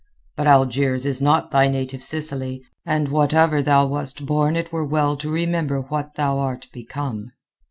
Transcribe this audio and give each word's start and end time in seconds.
"But 0.35 0.47
Algiers 0.47 1.05
is 1.05 1.21
not 1.21 1.51
thy 1.51 1.67
native 1.67 2.01
Sicily, 2.01 2.63
and 2.87 3.07
whatever 3.09 3.61
thou 3.61 3.85
wast 3.85 4.25
born 4.25 4.55
it 4.55 4.71
were 4.73 4.83
well 4.83 5.15
to 5.17 5.29
remember 5.29 5.79
what 5.81 6.15
thou 6.15 6.39
art 6.39 6.67
become." 6.73 7.29